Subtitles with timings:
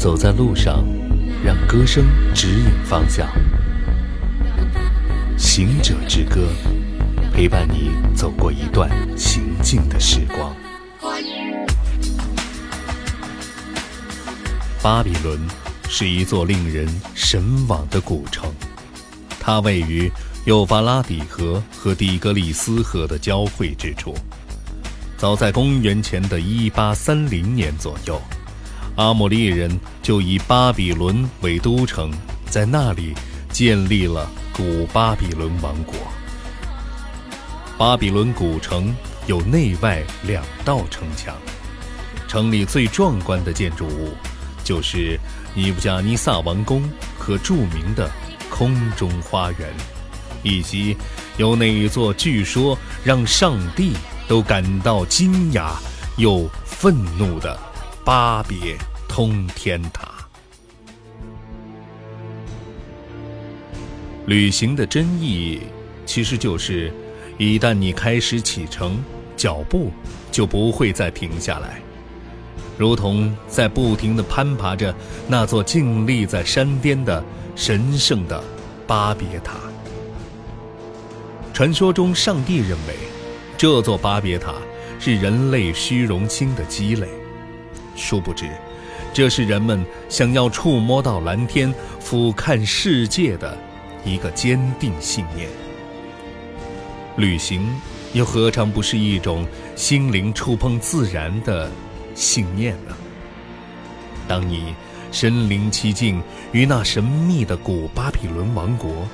[0.00, 0.82] 走在路上，
[1.44, 3.28] 让歌声指引方向。
[5.36, 6.48] 行者之歌，
[7.34, 10.56] 陪伴你走过一段行进的时光。
[14.80, 15.38] 巴比伦
[15.86, 18.50] 是一座令人神往的古城，
[19.38, 20.10] 它位于
[20.46, 24.14] 幼发拉底河和底格里斯河的交汇之处。
[25.18, 28.18] 早在公元前的一八三零年左右，
[29.00, 32.12] 阿莫利人就以巴比伦为都城，
[32.50, 33.14] 在那里
[33.50, 35.94] 建立了古巴比伦王国。
[37.78, 38.94] 巴比伦古城
[39.26, 41.34] 有内外两道城墙，
[42.28, 44.12] 城里最壮观的建筑物
[44.62, 45.18] 就是
[45.54, 46.86] 尼布加尼撒王宫
[47.18, 48.06] 和著名的
[48.50, 49.66] 空中花园，
[50.42, 50.94] 以及
[51.38, 53.94] 有那一座据说让上帝。
[54.28, 55.72] 都感到惊讶
[56.16, 57.58] 又愤怒的
[58.04, 58.78] 巴别
[59.10, 60.08] 通天塔。
[64.26, 65.58] 旅行的真意，
[66.06, 66.92] 其实就是，
[67.36, 69.02] 一旦你开始启程，
[69.36, 69.90] 脚步
[70.30, 71.82] 就不会再停下来，
[72.78, 74.94] 如同在不停地攀爬着
[75.26, 77.22] 那座静立在山巅的
[77.56, 78.40] 神圣的
[78.86, 79.56] 巴别塔。
[81.52, 82.94] 传说中，上帝认为。
[83.58, 84.54] 这座巴别塔
[85.00, 87.06] 是人类虚荣心的积累，
[87.94, 88.48] 殊不知，
[89.12, 93.56] 这是人们想要触摸到蓝天、俯瞰世界的
[94.04, 95.48] 一个坚定信念。
[97.16, 97.68] 旅行
[98.12, 101.70] 又何尝不是一种心灵触碰自然的
[102.14, 102.96] 信念呢？
[104.28, 104.74] 当你
[105.10, 109.08] 身临其境于那神秘的古巴比伦王国，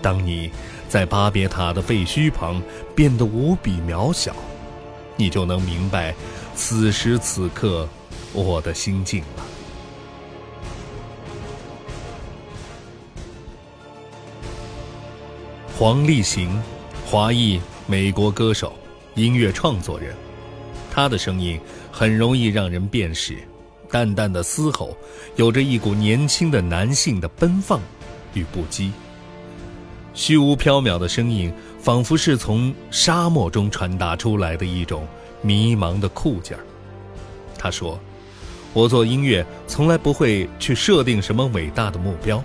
[0.00, 0.50] 当你……
[0.88, 2.62] 在巴别塔的废墟旁
[2.94, 4.32] 变得无比渺小，
[5.16, 6.14] 你就能明白
[6.54, 7.88] 此时此刻
[8.36, 9.44] 我的心境了。
[15.78, 16.62] 黄立行，
[17.04, 18.74] 华裔美国歌手、
[19.14, 20.14] 音乐创作人，
[20.90, 21.60] 他的声音
[21.90, 23.36] 很容易让人辨识，
[23.90, 24.96] 淡淡的嘶吼，
[25.36, 27.80] 有着一股年轻的男性的奔放
[28.32, 28.90] 与不羁。
[30.14, 35.06] 虚无缥缈的声音，仿佛是从沙漠中传达出来的一种
[35.42, 36.64] 迷茫的酷劲儿。
[37.58, 38.00] 他说
[38.76, 42.44] ：“我做音乐从来不会去设定什么伟大的目标，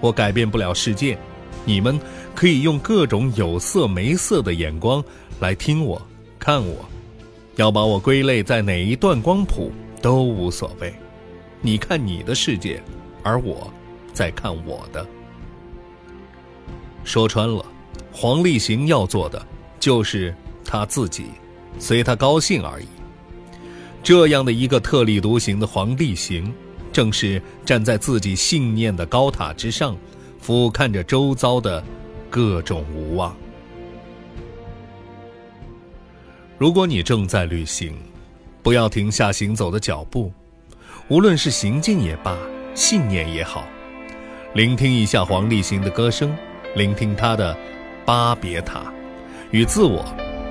[0.00, 1.16] 我改变不了世界，
[1.64, 1.96] 你们
[2.34, 5.00] 可以用各种有色没色的眼光
[5.38, 6.02] 来听我、
[6.40, 6.84] 看我，
[7.54, 9.70] 要把我归类在哪一段光谱
[10.02, 10.92] 都无所谓。
[11.60, 12.82] 你看你的世界，
[13.22, 13.72] 而我
[14.12, 15.06] 在看我的。”
[17.04, 17.64] 说穿了，
[18.10, 19.40] 黄立行要做的
[19.78, 20.34] 就是
[20.64, 21.26] 他自己，
[21.78, 22.88] 随他高兴而已。
[24.04, 26.52] 这样的一个特立独行的黄立行，
[26.92, 29.96] 正是站在自己信念的高塔之上，
[30.38, 31.82] 俯瞰着周遭的
[32.28, 33.34] 各种无望。
[36.58, 37.94] 如果你正在旅行，
[38.62, 40.30] 不要停下行走的脚步，
[41.08, 42.36] 无论是行进也罢，
[42.74, 43.66] 信念也好，
[44.52, 46.30] 聆听一下黄立行的歌声。
[46.76, 47.56] 聆听他的
[48.04, 48.92] 巴别塔，
[49.50, 50.04] 与自我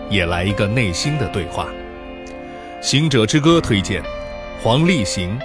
[0.09, 1.68] 也来一个内心的对话。
[2.83, 4.03] 行者之歌推荐，
[4.61, 5.39] 黄立行，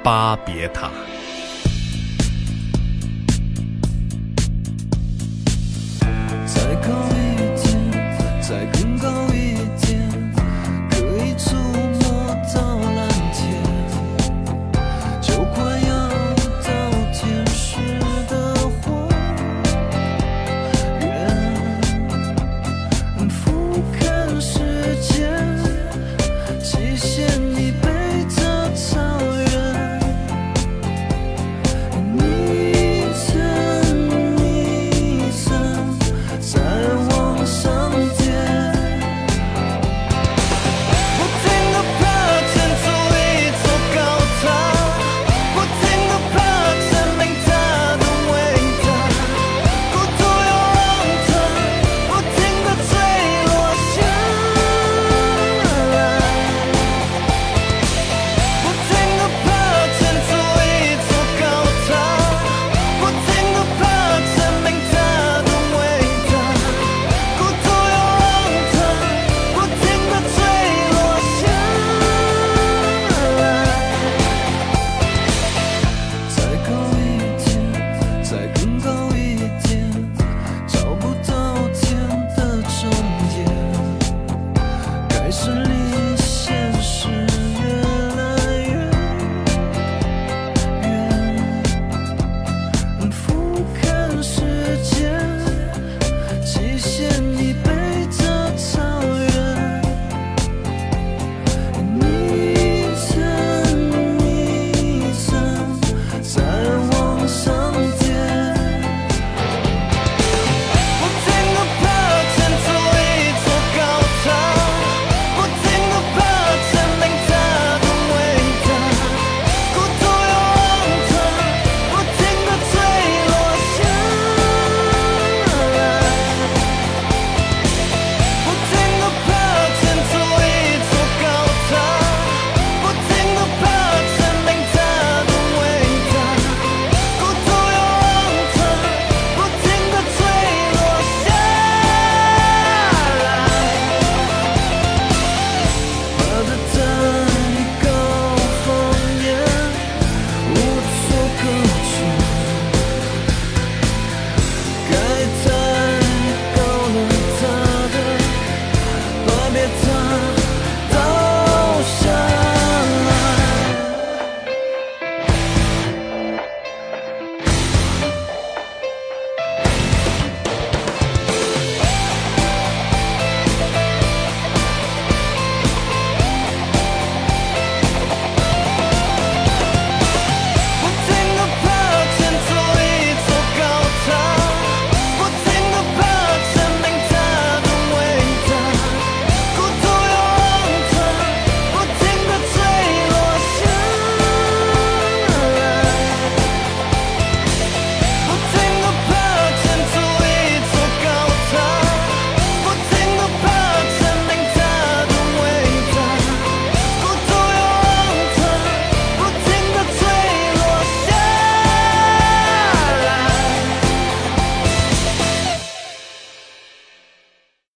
[0.00, 0.88] 巴别塔。